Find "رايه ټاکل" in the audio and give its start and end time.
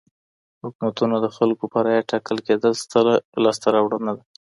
1.85-2.37